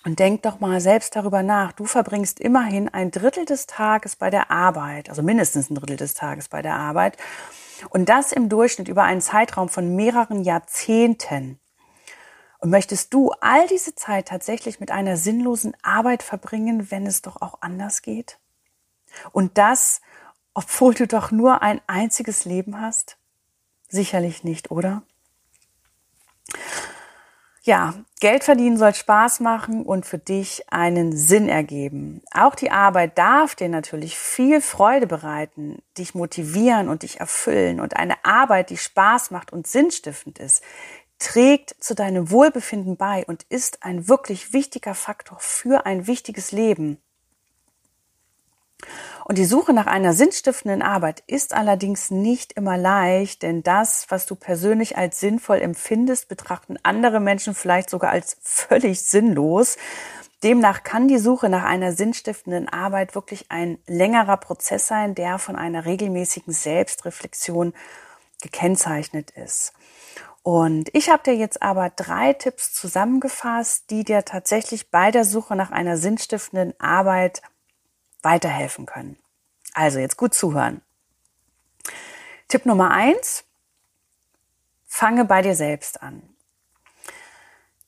Und 0.05 0.19
denk 0.19 0.43
doch 0.43 0.61
mal 0.61 0.81
selbst 0.81 1.17
darüber 1.17 1.43
nach. 1.43 1.73
Du 1.73 1.87
verbringst 1.87 2.39
immerhin 2.39 2.91
ein 2.91 3.11
Drittel 3.11 3.47
des 3.47 3.67
Tages 3.67 4.17
bei 4.17 4.29
der 4.29 4.51
Arbeit, 4.51 5.09
also 5.09 5.23
mindestens 5.23 5.71
ein 5.71 5.77
Drittel 5.77 5.97
des 5.97 6.13
Tages 6.13 6.49
bei 6.49 6.61
der 6.61 6.77
Arbeit. 6.77 7.17
Und 7.89 8.09
das 8.11 8.33
im 8.33 8.51
Durchschnitt 8.51 8.89
über 8.89 9.05
einen 9.05 9.23
Zeitraum 9.23 9.71
von 9.71 9.97
mehreren 9.97 10.45
Jahrzehnten. 10.45 11.59
Und 12.59 12.71
möchtest 12.71 13.15
du 13.15 13.31
all 13.41 13.67
diese 13.69 13.95
Zeit 13.95 14.29
tatsächlich 14.29 14.81
mit 14.81 14.91
einer 14.91 15.17
sinnlosen 15.17 15.75
Arbeit 15.83 16.23
verbringen, 16.23 16.91
wenn 16.91 17.07
es 17.07 17.23
doch 17.23 17.41
auch 17.41 17.59
anders 17.63 18.03
geht? 18.03 18.39
Und 19.33 19.59
das, 19.59 20.01
obwohl 20.55 20.95
du 20.95 21.07
doch 21.07 21.31
nur 21.31 21.63
ein 21.63 21.81
einziges 21.87 22.45
Leben 22.45 22.81
hast? 22.81 23.17
Sicherlich 23.89 24.45
nicht, 24.45 24.71
oder? 24.71 25.03
Ja, 27.67 27.95
Geld 28.21 28.45
verdienen 28.45 28.77
soll 28.77 28.95
Spaß 28.95 29.41
machen 29.41 29.87
und 29.87 30.05
für 30.05 30.19
dich 30.19 30.71
einen 30.71 31.17
Sinn 31.17 31.49
ergeben. 31.49 32.21
Auch 32.31 32.55
die 32.55 32.71
Arbeit 32.71 33.17
darf 33.17 33.55
dir 33.55 33.71
natürlich 33.71 34.19
viel 34.19 34.61
Freude 34.61 35.07
bereiten, 35.07 35.79
dich 35.97 36.15
motivieren 36.15 36.91
und 36.91 37.05
dich 37.05 37.21
erfüllen. 37.21 37.81
Und 37.81 37.97
eine 37.97 38.23
Arbeit, 38.23 38.69
die 38.69 38.77
Spaß 38.77 39.31
macht 39.31 39.51
und 39.51 39.67
sinnstiftend 39.67 40.39
ist, 40.41 40.63
trägt 41.19 41.75
zu 41.83 41.95
deinem 41.95 42.31
Wohlbefinden 42.31 42.99
bei 42.99 43.25
und 43.25 43.45
ist 43.45 43.83
ein 43.83 44.09
wirklich 44.09 44.53
wichtiger 44.53 44.95
Faktor 44.95 45.39
für 45.41 45.87
ein 45.87 46.07
wichtiges 46.07 46.53
Leben. 46.53 46.99
Und 49.25 49.39
die 49.39 49.47
Suche 49.47 49.73
nach 49.73 49.87
einer 49.87 50.13
sinnstiftenden 50.13 50.83
Arbeit 50.83 51.23
ist 51.27 51.55
allerdings 51.55 52.11
nicht 52.11 52.53
immer 52.53 52.77
leicht, 52.77 53.43
denn 53.43 53.63
das, 53.63 54.07
was 54.11 54.27
du 54.27 54.35
persönlich 54.35 54.99
als 54.99 55.19
sinnvoll 55.19 55.61
empfindest, 55.61 56.29
betrachten 56.29 56.77
andere 56.83 57.21
Menschen 57.21 57.55
vielleicht 57.55 57.89
sogar 57.89 58.11
als 58.11 58.37
völlig 58.43 59.03
sinnlos. 59.03 59.77
Demnach 60.43 60.83
kann 60.83 61.09
die 61.09 61.19
Suche 61.19 61.49
nach 61.49 61.65
einer 61.65 61.93
sinnstiftenden 61.93 62.69
Arbeit 62.69 63.15
wirklich 63.15 63.51
ein 63.51 63.79
längerer 63.87 64.37
Prozess 64.37 64.87
sein, 64.87 65.15
der 65.15 65.39
von 65.39 65.57
einer 65.57 65.87
regelmäßigen 65.87 66.53
Selbstreflexion 66.53 67.73
gekennzeichnet 68.43 69.31
ist. 69.31 69.73
Und 70.43 70.91
ich 70.93 71.09
habe 71.09 71.23
dir 71.23 71.35
jetzt 71.35 71.63
aber 71.63 71.89
drei 71.89 72.35
Tipps 72.35 72.75
zusammengefasst, 72.75 73.89
die 73.89 74.05
dir 74.05 74.27
tatsächlich 74.27 74.91
bei 74.91 75.11
der 75.11 75.25
Suche 75.25 75.57
nach 75.57 75.71
einer 75.71 75.97
sinnstiftenden 75.97 76.79
Arbeit 76.79 77.41
weiterhelfen 78.25 78.87
können. 78.87 79.19
Also 79.75 79.99
jetzt 79.99 80.17
gut 80.17 80.35
zuhören. 80.35 80.83
Tipp 82.49 82.67
Nummer 82.67 82.91
eins, 82.91 83.45
fange 84.87 85.25
bei 85.25 85.43
dir 85.43 85.55
selbst 85.55 86.03
an. 86.03 86.23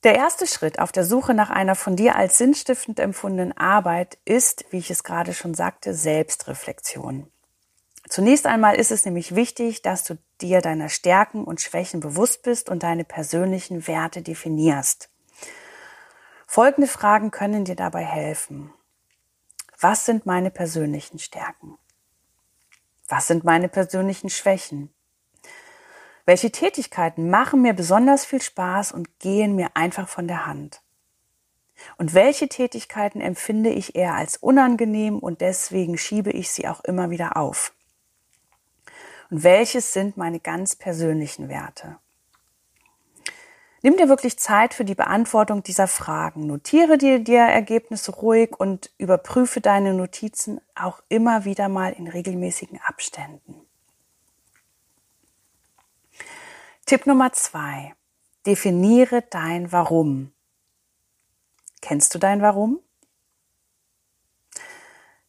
Der 0.02 0.14
erste 0.14 0.46
Schritt 0.46 0.78
auf 0.78 0.92
der 0.92 1.04
Suche 1.04 1.34
nach 1.34 1.50
einer 1.50 1.74
von 1.74 1.96
dir 1.96 2.16
als 2.16 2.38
sinnstiftend 2.38 3.00
empfundenen 3.00 3.56
Arbeit 3.56 4.18
ist, 4.24 4.64
wie 4.70 4.78
ich 4.78 4.90
es 4.90 5.02
gerade 5.02 5.34
schon 5.34 5.54
sagte, 5.54 5.94
Selbstreflexion. 5.94 7.30
Zunächst 8.08 8.46
einmal 8.46 8.76
ist 8.76 8.92
es 8.92 9.04
nämlich 9.04 9.34
wichtig, 9.34 9.82
dass 9.82 10.04
du 10.04 10.16
dir 10.40 10.60
deiner 10.60 10.88
Stärken 10.88 11.42
und 11.44 11.60
Schwächen 11.60 12.00
bewusst 12.00 12.42
bist 12.42 12.68
und 12.68 12.82
deine 12.82 13.04
persönlichen 13.04 13.88
Werte 13.88 14.22
definierst. 14.22 15.08
Folgende 16.46 16.88
Fragen 16.88 17.32
können 17.32 17.64
dir 17.64 17.74
dabei 17.74 18.04
helfen. 18.04 18.72
Was 19.80 20.06
sind 20.06 20.24
meine 20.24 20.50
persönlichen 20.50 21.18
Stärken? 21.18 21.76
Was 23.08 23.26
sind 23.26 23.44
meine 23.44 23.68
persönlichen 23.68 24.30
Schwächen? 24.30 24.90
Welche 26.24 26.50
Tätigkeiten 26.50 27.28
machen 27.28 27.60
mir 27.60 27.74
besonders 27.74 28.24
viel 28.24 28.40
Spaß 28.40 28.92
und 28.92 29.20
gehen 29.20 29.54
mir 29.54 29.70
einfach 29.74 30.08
von 30.08 30.26
der 30.26 30.46
Hand? 30.46 30.80
Und 31.98 32.14
welche 32.14 32.48
Tätigkeiten 32.48 33.20
empfinde 33.20 33.68
ich 33.68 33.94
eher 33.94 34.14
als 34.14 34.38
unangenehm 34.38 35.18
und 35.18 35.42
deswegen 35.42 35.98
schiebe 35.98 36.30
ich 36.30 36.50
sie 36.50 36.66
auch 36.66 36.82
immer 36.84 37.10
wieder 37.10 37.36
auf? 37.36 37.74
Und 39.30 39.42
welches 39.42 39.92
sind 39.92 40.16
meine 40.16 40.40
ganz 40.40 40.74
persönlichen 40.74 41.50
Werte? 41.50 41.98
Nimm 43.86 43.96
dir 43.96 44.08
wirklich 44.08 44.36
Zeit 44.36 44.74
für 44.74 44.84
die 44.84 44.96
Beantwortung 44.96 45.62
dieser 45.62 45.86
Fragen. 45.86 46.48
Notiere 46.48 46.98
dir 46.98 47.20
die 47.20 47.36
Ergebnisse 47.36 48.10
ruhig 48.10 48.58
und 48.58 48.90
überprüfe 48.98 49.60
deine 49.60 49.94
Notizen 49.94 50.60
auch 50.74 51.04
immer 51.08 51.44
wieder 51.44 51.68
mal 51.68 51.92
in 51.92 52.08
regelmäßigen 52.08 52.80
Abständen. 52.80 53.54
Tipp 56.84 57.06
Nummer 57.06 57.32
zwei. 57.32 57.94
Definiere 58.44 59.22
dein 59.22 59.70
Warum. 59.70 60.32
Kennst 61.80 62.12
du 62.12 62.18
dein 62.18 62.42
Warum? 62.42 62.80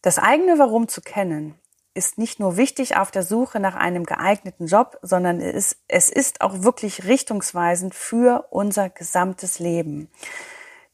Das 0.02 0.18
eigene 0.18 0.58
Warum 0.58 0.88
zu 0.88 1.00
kennen 1.00 1.54
ist 1.98 2.16
nicht 2.16 2.40
nur 2.40 2.56
wichtig 2.56 2.96
auf 2.96 3.10
der 3.10 3.24
Suche 3.24 3.60
nach 3.60 3.74
einem 3.74 4.04
geeigneten 4.04 4.66
Job, 4.66 4.98
sondern 5.02 5.40
es, 5.40 5.76
es 5.88 6.08
ist 6.08 6.40
auch 6.40 6.62
wirklich 6.62 7.04
richtungsweisend 7.04 7.94
für 7.94 8.46
unser 8.50 8.88
gesamtes 8.88 9.58
Leben. 9.58 10.08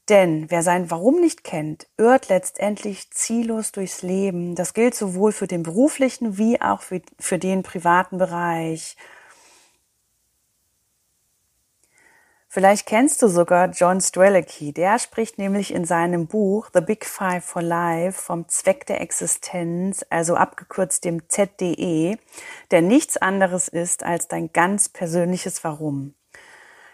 Denn 0.09 0.51
wer 0.51 0.61
sein 0.61 0.91
Warum 0.91 1.21
nicht 1.21 1.43
kennt, 1.43 1.87
irrt 1.97 2.29
letztendlich 2.29 3.09
ziellos 3.11 3.71
durchs 3.71 4.01
Leben. 4.01 4.55
Das 4.55 4.73
gilt 4.73 4.95
sowohl 4.95 5.31
für 5.31 5.47
den 5.47 5.63
beruflichen 5.63 6.37
wie 6.37 6.59
auch 6.61 6.81
für, 6.81 7.01
für 7.19 7.39
den 7.39 7.63
privaten 7.63 8.17
Bereich. 8.17 8.97
Vielleicht 12.55 12.85
kennst 12.85 13.21
du 13.21 13.27
sogar 13.27 13.71
John 13.71 13.99
Strelicky. 13.99 14.71
Der 14.71 14.97
spricht 14.97 15.37
nämlich 15.37 15.73
in 15.73 15.83
seinem 15.83 16.25
Buch 16.25 16.69
The 16.73 16.79
Big 16.79 17.05
Five 17.05 17.43
for 17.43 17.61
Life 17.61 18.13
vom 18.13 18.47
Zweck 18.47 18.85
der 18.85 19.01
Existenz, 19.01 20.05
also 20.09 20.35
abgekürzt 20.37 21.03
dem 21.03 21.27
ZDE, 21.27 22.17
der 22.71 22.81
nichts 22.81 23.17
anderes 23.17 23.67
ist 23.67 24.03
als 24.03 24.29
dein 24.29 24.53
ganz 24.53 24.87
persönliches 24.87 25.65
Warum. 25.65 26.13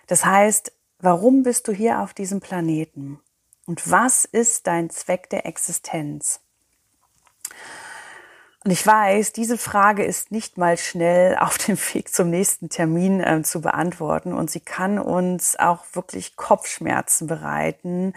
Das 0.08 0.26
heißt, 0.26 0.72
warum 0.98 1.44
bist 1.44 1.68
du 1.68 1.74
hier 1.74 2.00
auf 2.00 2.16
diesem 2.16 2.40
Planeten? 2.40 3.20
Und 3.68 3.92
was 3.92 4.26
ist 4.26 4.66
dein 4.66 4.90
Zweck 4.90 5.30
der 5.30 5.46
Existenz? 5.46 6.41
Und 8.64 8.70
ich 8.72 8.86
weiß, 8.86 9.34
diese 9.34 9.58
Frage 9.58 10.04
ist 10.04 10.32
nicht 10.32 10.58
mal 10.58 10.78
schnell 10.78 11.36
auf 11.40 11.58
dem 11.58 11.78
Weg 11.94 12.14
zum 12.14 12.30
nächsten 12.30 12.70
Termin 12.70 13.20
äh, 13.20 13.42
zu 13.44 13.62
beantworten 13.62 14.34
und 14.34 14.52
sie 14.52 14.60
kann 14.60 15.00
uns 15.00 15.58
auch 15.58 15.84
wirklich 15.94 16.36
Kopfschmerzen 16.36 17.28
bereiten. 17.28 18.14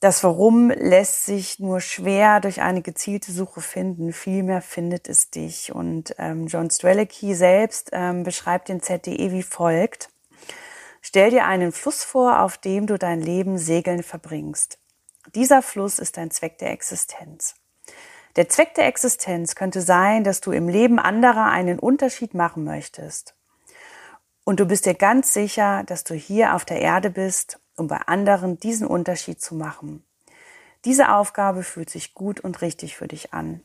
Das 0.00 0.22
Warum 0.22 0.70
lässt 0.70 1.24
sich 1.24 1.58
nur 1.58 1.80
schwer 1.80 2.40
durch 2.40 2.60
eine 2.60 2.82
gezielte 2.82 3.32
Suche 3.32 3.62
finden. 3.62 4.12
Vielmehr 4.12 4.60
findet 4.60 5.08
es 5.08 5.30
dich. 5.30 5.74
Und 5.74 6.14
ähm, 6.18 6.48
John 6.48 6.70
Strelicky 6.70 7.34
selbst 7.34 7.90
ähm, 7.92 8.22
beschreibt 8.22 8.68
den 8.68 8.82
ZDE 8.82 9.32
wie 9.32 9.42
folgt. 9.42 10.10
Stell 11.00 11.30
dir 11.30 11.46
einen 11.46 11.72
Fluss 11.72 12.04
vor, 12.04 12.40
auf 12.40 12.58
dem 12.58 12.86
du 12.86 12.98
dein 12.98 13.22
Leben 13.22 13.56
segeln 13.56 14.02
verbringst. 14.02 14.78
Dieser 15.34 15.62
Fluss 15.62 15.98
ist 15.98 16.18
dein 16.18 16.30
Zweck 16.30 16.58
der 16.58 16.72
Existenz. 16.72 17.54
Der 18.36 18.50
Zweck 18.50 18.74
der 18.74 18.86
Existenz 18.86 19.54
könnte 19.54 19.80
sein, 19.80 20.22
dass 20.22 20.42
du 20.42 20.52
im 20.52 20.68
Leben 20.68 20.98
anderer 20.98 21.46
einen 21.46 21.78
Unterschied 21.78 22.34
machen 22.34 22.64
möchtest. 22.64 23.34
Und 24.44 24.60
du 24.60 24.66
bist 24.66 24.84
dir 24.84 24.94
ganz 24.94 25.32
sicher, 25.32 25.82
dass 25.84 26.04
du 26.04 26.14
hier 26.14 26.54
auf 26.54 26.66
der 26.66 26.80
Erde 26.80 27.10
bist, 27.10 27.58
um 27.76 27.88
bei 27.88 27.96
anderen 28.06 28.60
diesen 28.60 28.86
Unterschied 28.86 29.40
zu 29.40 29.54
machen. 29.54 30.04
Diese 30.84 31.12
Aufgabe 31.14 31.62
fühlt 31.62 31.90
sich 31.90 32.14
gut 32.14 32.38
und 32.40 32.60
richtig 32.60 32.96
für 32.96 33.08
dich 33.08 33.32
an. 33.32 33.62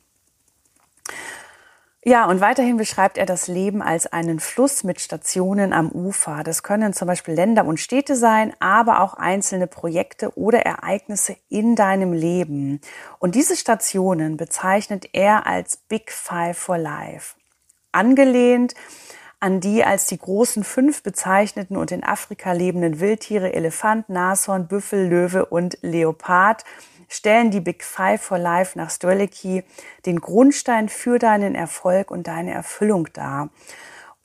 Ja, 2.03 2.25
und 2.25 2.41
weiterhin 2.41 2.77
beschreibt 2.77 3.19
er 3.19 3.27
das 3.27 3.47
Leben 3.47 3.83
als 3.83 4.07
einen 4.07 4.39
Fluss 4.39 4.83
mit 4.83 4.99
Stationen 4.99 5.71
am 5.71 5.91
Ufer. 5.91 6.41
Das 6.43 6.63
können 6.63 6.93
zum 6.93 7.07
Beispiel 7.07 7.35
Länder 7.35 7.63
und 7.63 7.79
Städte 7.79 8.15
sein, 8.15 8.53
aber 8.59 9.01
auch 9.01 9.13
einzelne 9.13 9.67
Projekte 9.67 10.35
oder 10.35 10.65
Ereignisse 10.65 11.37
in 11.47 11.75
deinem 11.75 12.11
Leben. 12.11 12.81
Und 13.19 13.35
diese 13.35 13.55
Stationen 13.55 14.35
bezeichnet 14.35 15.09
er 15.13 15.45
als 15.45 15.77
Big 15.77 16.11
Five 16.11 16.57
for 16.57 16.79
Life. 16.79 17.35
Angelehnt 17.91 18.73
an 19.39 19.59
die 19.59 19.83
als 19.83 20.05
die 20.05 20.19
großen 20.19 20.63
fünf 20.63 21.03
bezeichneten 21.03 21.75
und 21.75 21.91
in 21.91 22.03
Afrika 22.03 22.51
lebenden 22.51 22.99
Wildtiere 22.99 23.53
Elefant, 23.53 24.07
Nashorn, 24.07 24.67
Büffel, 24.67 25.07
Löwe 25.07 25.45
und 25.45 25.77
Leopard 25.81 26.63
stellen 27.11 27.51
die 27.51 27.59
Big 27.59 27.83
Five 27.83 28.21
for 28.21 28.37
Life 28.37 28.77
nach 28.77 28.89
Strelicky 28.89 29.63
den 30.05 30.19
Grundstein 30.19 30.89
für 30.89 31.19
deinen 31.19 31.55
Erfolg 31.55 32.09
und 32.09 32.27
deine 32.27 32.51
Erfüllung 32.53 33.07
dar. 33.13 33.49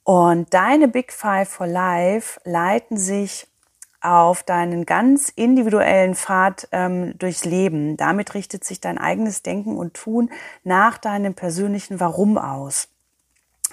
Und 0.05 0.55
deine 0.55 0.87
Big 0.87 1.13
Five 1.13 1.49
for 1.49 1.67
Life 1.67 2.41
leiten 2.45 2.97
sich 2.97 3.49
auf 4.01 4.45
deinen 4.45 4.87
ganz 4.87 5.31
individuellen 5.31 6.15
Pfad 6.15 6.69
ähm, 6.71 7.19
durchs 7.19 7.45
Leben. 7.45 7.97
Damit 7.97 8.35
richtet 8.35 8.63
sich 8.63 8.81
dein 8.81 8.99
eigenes 8.99 9.43
Denken 9.43 9.77
und 9.77 9.95
Tun 9.95 10.31
nach 10.63 10.97
deinem 10.97 11.35
persönlichen 11.35 11.99
Warum 11.99 12.39
aus. 12.39 12.89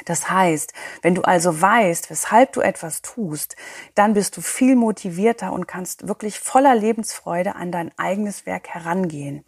Das 0.06 0.30
heißt, 0.30 0.74
wenn 1.02 1.16
du 1.16 1.22
also 1.22 1.62
weißt, 1.62 2.10
weshalb 2.10 2.54
du 2.54 2.62
etwas 2.62 3.02
tust, 3.02 3.56
dann 3.96 4.14
bist 4.14 4.36
du 4.36 4.42
viel 4.42 4.76
motivierter 4.76 5.54
und 5.54 5.68
kannst 5.68 6.08
wirklich 6.08 6.40
voller 6.40 6.76
Lebensfreude 6.76 7.56
an 7.56 7.72
dein 7.72 7.92
eigenes 7.98 8.46
Werk 8.46 8.70
herangehen. 8.70 9.46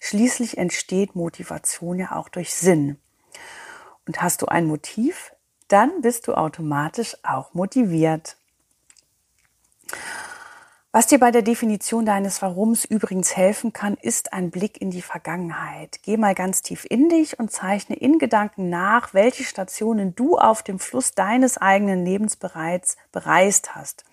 Schließlich 0.00 0.56
entsteht 0.56 1.14
Motivation 1.14 1.98
ja 1.98 2.12
auch 2.12 2.28
durch 2.28 2.54
Sinn. 2.54 2.98
Und 4.06 4.22
hast 4.22 4.42
du 4.42 4.46
ein 4.46 4.66
Motiv, 4.66 5.32
dann 5.66 6.00
bist 6.00 6.28
du 6.28 6.34
automatisch 6.34 7.16
auch 7.22 7.52
motiviert. 7.52 8.36
Was 10.98 11.06
dir 11.06 11.20
bei 11.20 11.30
der 11.30 11.42
Definition 11.42 12.04
deines 12.04 12.42
Warums 12.42 12.84
übrigens 12.84 13.36
helfen 13.36 13.72
kann, 13.72 13.96
ist 14.02 14.32
ein 14.32 14.50
Blick 14.50 14.82
in 14.82 14.90
die 14.90 15.00
Vergangenheit. 15.00 16.00
Geh 16.02 16.16
mal 16.16 16.34
ganz 16.34 16.60
tief 16.60 16.84
in 16.90 17.08
dich 17.08 17.38
und 17.38 17.52
zeichne 17.52 17.94
in 17.94 18.18
Gedanken 18.18 18.68
nach, 18.68 19.14
welche 19.14 19.44
Stationen 19.44 20.16
du 20.16 20.36
auf 20.36 20.64
dem 20.64 20.80
Fluss 20.80 21.12
deines 21.12 21.56
eigenen 21.56 22.04
Lebens 22.04 22.34
bereits 22.34 22.96
bereist 23.12 23.76
hast. 23.76 24.04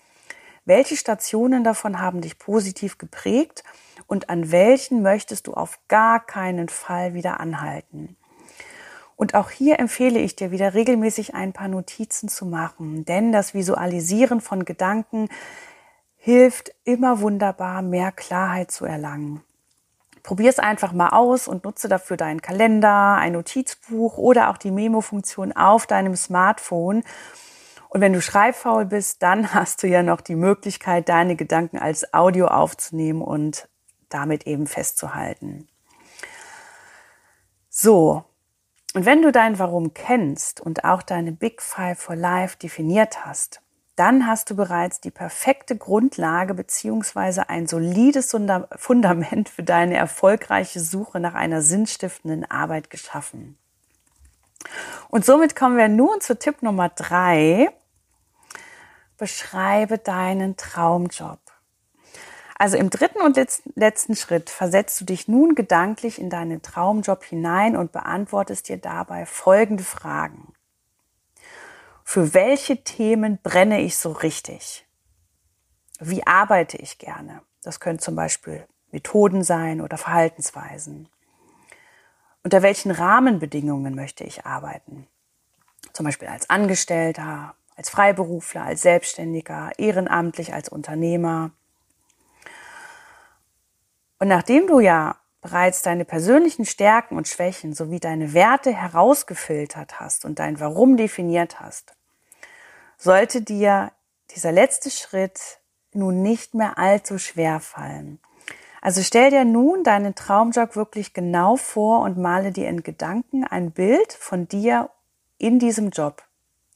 Welche 0.64 0.96
Stationen 0.96 1.64
davon 1.64 2.00
haben 2.00 2.20
dich 2.20 2.38
positiv 2.38 2.98
geprägt 2.98 3.64
und 4.06 4.30
an 4.30 4.52
welchen 4.52 5.02
möchtest 5.02 5.48
du 5.48 5.54
auf 5.54 5.80
gar 5.88 6.24
keinen 6.24 6.68
Fall 6.68 7.14
wieder 7.14 7.40
anhalten? 7.40 8.16
Und 9.16 9.34
auch 9.34 9.50
hier 9.50 9.80
empfehle 9.80 10.20
ich 10.20 10.36
dir 10.36 10.52
wieder 10.52 10.74
regelmäßig 10.74 11.34
ein 11.34 11.52
paar 11.52 11.68
Notizen 11.68 12.28
zu 12.28 12.44
machen, 12.44 13.04
denn 13.06 13.32
das 13.32 13.54
Visualisieren 13.54 14.40
von 14.40 14.64
Gedanken 14.64 15.28
hilft 16.26 16.72
immer 16.82 17.20
wunderbar, 17.20 17.82
mehr 17.82 18.10
Klarheit 18.10 18.72
zu 18.72 18.84
erlangen. 18.84 19.44
Probier 20.24 20.50
es 20.50 20.58
einfach 20.58 20.92
mal 20.92 21.10
aus 21.10 21.46
und 21.46 21.62
nutze 21.62 21.88
dafür 21.88 22.16
deinen 22.16 22.42
Kalender, 22.42 23.14
ein 23.14 23.34
Notizbuch 23.34 24.18
oder 24.18 24.50
auch 24.50 24.56
die 24.56 24.72
Memo-Funktion 24.72 25.52
auf 25.52 25.86
deinem 25.86 26.16
Smartphone. 26.16 27.04
Und 27.90 28.00
wenn 28.00 28.12
du 28.12 28.20
schreibfaul 28.20 28.86
bist, 28.86 29.22
dann 29.22 29.54
hast 29.54 29.84
du 29.84 29.86
ja 29.86 30.02
noch 30.02 30.20
die 30.20 30.34
Möglichkeit, 30.34 31.08
deine 31.08 31.36
Gedanken 31.36 31.78
als 31.78 32.12
Audio 32.12 32.48
aufzunehmen 32.48 33.22
und 33.22 33.68
damit 34.08 34.48
eben 34.48 34.66
festzuhalten. 34.66 35.68
So. 37.70 38.24
Und 38.94 39.06
wenn 39.06 39.22
du 39.22 39.30
dein 39.30 39.60
Warum 39.60 39.94
kennst 39.94 40.60
und 40.60 40.82
auch 40.82 41.02
deine 41.02 41.30
Big 41.30 41.62
Five 41.62 42.00
for 42.00 42.16
Life 42.16 42.56
definiert 42.58 43.24
hast, 43.24 43.60
dann 43.96 44.26
hast 44.26 44.50
du 44.50 44.56
bereits 44.56 45.00
die 45.00 45.10
perfekte 45.10 45.74
Grundlage 45.76 46.52
beziehungsweise 46.52 47.48
ein 47.48 47.66
solides 47.66 48.36
Fundament 48.76 49.48
für 49.48 49.62
deine 49.62 49.96
erfolgreiche 49.96 50.80
Suche 50.80 51.18
nach 51.18 51.34
einer 51.34 51.62
sinnstiftenden 51.62 52.48
Arbeit 52.50 52.90
geschaffen. 52.90 53.58
Und 55.08 55.24
somit 55.24 55.56
kommen 55.56 55.78
wir 55.78 55.88
nun 55.88 56.20
zu 56.20 56.38
Tipp 56.38 56.62
Nummer 56.62 56.90
drei. 56.90 57.70
Beschreibe 59.16 59.96
deinen 59.96 60.56
Traumjob. 60.56 61.40
Also 62.58 62.76
im 62.76 62.90
dritten 62.90 63.20
und 63.20 63.38
letzten 63.74 64.16
Schritt 64.16 64.50
versetzt 64.50 65.00
du 65.00 65.04
dich 65.06 65.26
nun 65.28 65.54
gedanklich 65.54 66.18
in 66.18 66.28
deinen 66.28 66.60
Traumjob 66.60 67.24
hinein 67.24 67.76
und 67.76 67.92
beantwortest 67.92 68.68
dir 68.68 68.78
dabei 68.78 69.24
folgende 69.24 69.84
Fragen 69.84 70.55
für 72.08 72.34
welche 72.34 72.84
Themen 72.84 73.40
brenne 73.42 73.80
ich 73.80 73.98
so 73.98 74.12
richtig? 74.12 74.86
Wie 75.98 76.24
arbeite 76.24 76.76
ich 76.76 76.98
gerne? 76.98 77.42
Das 77.62 77.80
können 77.80 77.98
zum 77.98 78.14
Beispiel 78.14 78.64
Methoden 78.92 79.42
sein 79.42 79.80
oder 79.80 79.98
Verhaltensweisen. 79.98 81.08
Unter 82.44 82.62
welchen 82.62 82.92
Rahmenbedingungen 82.92 83.96
möchte 83.96 84.22
ich 84.22 84.46
arbeiten? 84.46 85.08
Zum 85.92 86.06
Beispiel 86.06 86.28
als 86.28 86.48
Angestellter, 86.48 87.56
als 87.74 87.90
Freiberufler, 87.90 88.62
als 88.62 88.82
Selbstständiger, 88.82 89.72
ehrenamtlich, 89.76 90.54
als 90.54 90.68
Unternehmer. 90.68 91.50
Und 94.20 94.28
nachdem 94.28 94.68
du 94.68 94.78
ja 94.78 95.16
bereits 95.42 95.82
deine 95.82 96.04
persönlichen 96.04 96.66
Stärken 96.66 97.16
und 97.16 97.26
Schwächen 97.26 97.74
sowie 97.74 97.98
deine 97.98 98.32
Werte 98.32 98.72
herausgefiltert 98.72 99.98
hast 99.98 100.24
und 100.24 100.38
dein 100.38 100.60
Warum 100.60 100.96
definiert 100.96 101.58
hast, 101.58 101.95
sollte 102.96 103.42
dir 103.42 103.92
dieser 104.34 104.52
letzte 104.52 104.90
Schritt 104.90 105.40
nun 105.92 106.22
nicht 106.22 106.54
mehr 106.54 106.78
allzu 106.78 107.18
schwer 107.18 107.60
fallen. 107.60 108.18
Also 108.80 109.02
stell 109.02 109.30
dir 109.30 109.44
nun 109.44 109.82
deinen 109.82 110.14
Traumjob 110.14 110.76
wirklich 110.76 111.12
genau 111.12 111.56
vor 111.56 112.02
und 112.02 112.18
male 112.18 112.52
dir 112.52 112.68
in 112.68 112.82
Gedanken 112.82 113.44
ein 113.44 113.72
Bild 113.72 114.12
von 114.12 114.46
dir 114.46 114.90
in 115.38 115.58
diesem 115.58 115.90
Job. 115.90 116.22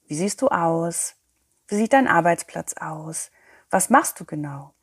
Wie 0.09 0.15
siehst 0.15 0.43
du 0.43 0.49
aus? 0.49 1.15
Wie 1.69 1.77
sieht 1.77 1.93
dein 1.93 2.09
Arbeitsplatz 2.09 2.75
aus? 2.75 3.31
Was 3.71 3.91
machst 3.91 4.19
du 4.19 4.25
genau? 4.25 4.75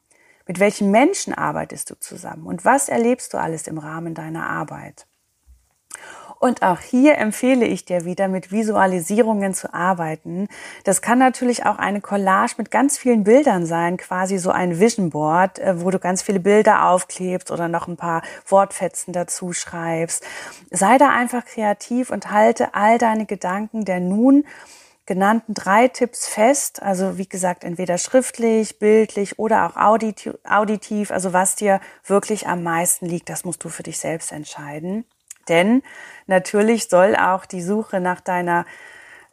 Mit 0.46 0.60
welchen 0.60 0.92
Menschen 0.92 1.34
arbeitest 1.34 1.90
du 1.90 2.00
zusammen? 2.00 2.46
Und 2.46 2.64
was 2.64 2.88
erlebst 2.88 3.34
du 3.34 3.38
alles 3.38 3.68
im 3.68 3.78
Rahmen 3.78 4.14
deiner 4.14 4.48
Arbeit? 4.48 5.06
Und 6.40 6.62
auch 6.62 6.80
hier 6.80 7.18
empfehle 7.18 7.66
ich 7.66 7.86
dir 7.86 8.06
wieder, 8.06 8.28
mit 8.28 8.52
Visualisierungen 8.52 9.54
zu 9.54 9.74
arbeiten. 9.74 10.48
Das 10.84 11.02
kann 11.02 11.20
natürlich 11.20 11.66
auch 11.66 11.78
eine 11.78 12.02
Collage 12.02 12.54
mit 12.58 12.72
ganz 12.72 12.98
vielen 12.98 13.24
Bildern 13.24 13.66
sein, 13.66 13.98
quasi 13.98 14.38
so 14.38 14.52
ein 14.52 14.80
Vision 14.80 15.10
Board, 15.10 15.60
äh, 15.60 15.82
wo 15.82 15.90
du 15.92 16.00
ganz 16.00 16.22
viele 16.22 16.40
Bilder 16.40 16.90
aufklebst 16.90 17.52
oder 17.52 17.68
noch 17.68 17.88
ein 17.88 17.98
paar 17.98 18.22
Wortfetzen 18.48 19.14
dazu 19.14 19.54
schreibst. 19.54 20.24
Sei 20.72 20.98
da 20.98 21.10
einfach 21.10 21.46
kreativ 21.46 22.10
und 22.12 22.32
halte 22.32 22.74
all 22.74 22.98
deine 22.98 23.26
Gedanken 23.26 23.86
der 23.86 24.00
nun 24.00 24.46
genannten 25.08 25.54
drei 25.56 25.88
Tipps 25.88 26.28
fest. 26.28 26.84
Also 26.84 27.18
wie 27.18 27.28
gesagt, 27.28 27.64
entweder 27.64 27.98
schriftlich, 27.98 28.78
bildlich 28.78 29.40
oder 29.40 29.66
auch 29.66 29.76
auditiv. 29.76 31.12
Also 31.12 31.34
was 31.34 31.56
dir 31.56 31.80
wirklich 32.06 32.48
am 32.48 32.62
meisten 32.62 33.08
liegt, 33.08 33.30
das 33.30 33.46
musst 33.46 33.64
du 33.64 33.70
für 33.70 33.84
dich 33.84 33.98
selbst 33.98 34.32
entscheiden. 34.32 35.06
Denn 35.50 35.84
natürlich 36.26 36.90
soll 36.90 37.16
auch 37.16 37.46
die 37.46 37.62
Suche 37.62 38.00
nach 38.00 38.22
deiner 38.22 38.66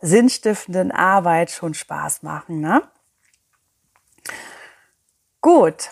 sinnstiftenden 0.01 0.93
Arbeit 0.93 1.51
schon 1.51 1.75
Spaß 1.75 2.23
machen. 2.23 2.61
Ne? 2.61 2.83
Gut. 5.41 5.91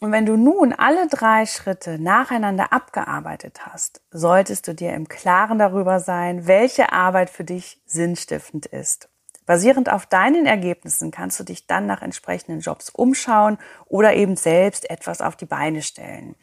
Und 0.00 0.10
wenn 0.10 0.26
du 0.26 0.36
nun 0.36 0.72
alle 0.72 1.06
drei 1.06 1.46
Schritte 1.46 1.98
nacheinander 1.98 2.72
abgearbeitet 2.72 3.66
hast, 3.66 4.02
solltest 4.10 4.66
du 4.66 4.74
dir 4.74 4.94
im 4.94 5.06
Klaren 5.06 5.58
darüber 5.58 6.00
sein, 6.00 6.48
welche 6.48 6.92
Arbeit 6.92 7.30
für 7.30 7.44
dich 7.44 7.80
sinnstiftend 7.86 8.66
ist. 8.66 9.08
Basierend 9.46 9.92
auf 9.92 10.06
deinen 10.06 10.46
Ergebnissen 10.46 11.10
kannst 11.10 11.38
du 11.38 11.44
dich 11.44 11.66
dann 11.66 11.86
nach 11.86 12.02
entsprechenden 12.02 12.60
Jobs 12.60 12.90
umschauen 12.90 13.58
oder 13.86 14.14
eben 14.14 14.36
selbst 14.36 14.88
etwas 14.90 15.20
auf 15.20 15.36
die 15.36 15.46
Beine 15.46 15.82
stellen. 15.82 16.36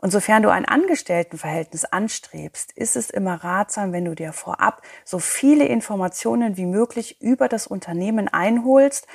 Und 0.00 0.10
sofern 0.10 0.42
du 0.42 0.50
ein 0.50 0.64
Angestelltenverhältnis 0.64 1.84
anstrebst, 1.84 2.72
ist 2.72 2.96
es 2.96 3.10
immer 3.10 3.42
ratsam, 3.42 3.92
wenn 3.92 4.04
du 4.04 4.14
dir 4.14 4.32
vorab 4.32 4.82
so 5.04 5.18
viele 5.18 5.64
Informationen 5.66 6.56
wie 6.56 6.66
möglich 6.66 7.20
über 7.20 7.48
das 7.48 7.66
Unternehmen 7.66 8.28
einholst 8.28 9.06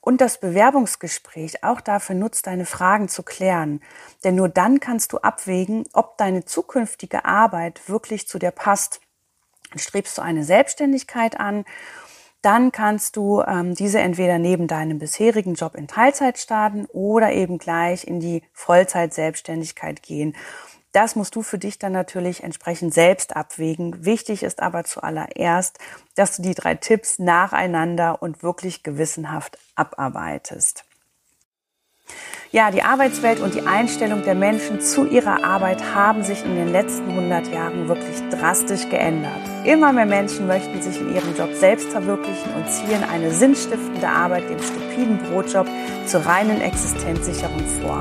Und 0.00 0.20
das 0.20 0.38
Bewerbungsgespräch 0.38 1.64
auch 1.64 1.80
dafür 1.80 2.14
nutzt, 2.14 2.46
deine 2.46 2.66
Fragen 2.66 3.08
zu 3.08 3.22
klären. 3.22 3.80
Denn 4.22 4.34
nur 4.34 4.50
dann 4.50 4.78
kannst 4.78 5.14
du 5.14 5.18
abwägen, 5.18 5.84
ob 5.94 6.18
deine 6.18 6.44
zukünftige 6.44 7.24
Arbeit 7.24 7.88
wirklich 7.88 8.28
zu 8.28 8.38
dir 8.38 8.50
passt. 8.50 9.00
Strebst 9.76 10.18
du 10.18 10.22
eine 10.22 10.44
Selbstständigkeit 10.44 11.40
an 11.40 11.64
dann 12.44 12.72
kannst 12.72 13.16
du 13.16 13.42
ähm, 13.42 13.74
diese 13.74 14.00
entweder 14.00 14.38
neben 14.38 14.66
deinem 14.66 14.98
bisherigen 14.98 15.54
Job 15.54 15.74
in 15.74 15.88
Teilzeit 15.88 16.38
starten 16.38 16.86
oder 16.92 17.32
eben 17.32 17.58
gleich 17.58 18.06
in 18.06 18.20
die 18.20 18.42
Vollzeit-Selbstständigkeit 18.52 20.02
gehen. 20.02 20.36
Das 20.92 21.16
musst 21.16 21.34
du 21.34 21.42
für 21.42 21.58
dich 21.58 21.78
dann 21.78 21.92
natürlich 21.92 22.44
entsprechend 22.44 22.94
selbst 22.94 23.34
abwägen. 23.34 24.04
Wichtig 24.04 24.44
ist 24.44 24.62
aber 24.62 24.84
zuallererst, 24.84 25.78
dass 26.14 26.36
du 26.36 26.42
die 26.42 26.54
drei 26.54 26.76
Tipps 26.76 27.18
nacheinander 27.18 28.22
und 28.22 28.44
wirklich 28.44 28.84
gewissenhaft 28.84 29.58
abarbeitest. 29.74 30.84
Ja, 32.54 32.70
die 32.70 32.84
Arbeitswelt 32.84 33.40
und 33.40 33.56
die 33.56 33.66
Einstellung 33.66 34.22
der 34.22 34.36
Menschen 34.36 34.80
zu 34.80 35.06
ihrer 35.06 35.42
Arbeit 35.42 35.92
haben 35.92 36.22
sich 36.22 36.44
in 36.44 36.54
den 36.54 36.70
letzten 36.70 37.08
100 37.08 37.52
Jahren 37.52 37.88
wirklich 37.88 38.16
drastisch 38.30 38.88
geändert. 38.88 39.40
Immer 39.64 39.92
mehr 39.92 40.06
Menschen 40.06 40.46
möchten 40.46 40.80
sich 40.80 41.00
in 41.00 41.12
ihrem 41.12 41.36
Job 41.36 41.52
selbst 41.54 41.88
verwirklichen 41.88 42.54
und 42.54 42.70
ziehen 42.70 43.02
eine 43.12 43.32
sinnstiftende 43.32 44.06
Arbeit 44.06 44.48
dem 44.48 44.62
stupiden 44.62 45.18
Brotjob 45.18 45.66
zur 46.06 46.24
reinen 46.24 46.60
Existenzsicherung 46.60 47.66
vor. 47.82 47.98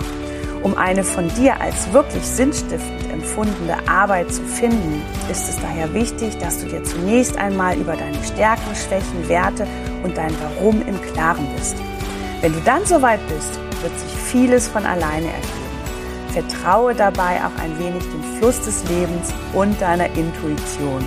Um 0.61 0.77
eine 0.77 1.03
von 1.03 1.27
dir 1.29 1.59
als 1.59 1.91
wirklich 1.91 2.23
sinnstiftend 2.23 3.11
empfundene 3.11 3.77
Arbeit 3.87 4.31
zu 4.31 4.43
finden, 4.43 5.01
ist 5.31 5.49
es 5.49 5.59
daher 5.61 5.91
wichtig, 5.95 6.37
dass 6.37 6.59
du 6.59 6.67
dir 6.67 6.83
zunächst 6.83 7.37
einmal 7.37 7.75
über 7.75 7.95
deine 7.95 8.23
Stärken, 8.23 8.75
Schwächen, 8.75 9.27
Werte 9.27 9.65
und 10.03 10.15
dein 10.15 10.35
Warum 10.43 10.87
im 10.87 11.01
Klaren 11.01 11.47
bist. 11.55 11.75
Wenn 12.41 12.53
du 12.53 12.59
dann 12.59 12.85
soweit 12.85 13.19
bist, 13.29 13.59
wird 13.83 13.99
sich 13.99 14.11
vieles 14.11 14.67
von 14.67 14.85
alleine 14.85 15.27
ergeben. 15.27 15.63
Vertraue 16.33 16.95
dabei 16.95 17.39
auch 17.45 17.61
ein 17.61 17.77
wenig 17.77 18.03
dem 18.03 18.23
Fluss 18.39 18.59
des 18.61 18.83
Lebens 18.89 19.31
und 19.53 19.79
deiner 19.79 20.07
Intuition. 20.15 21.05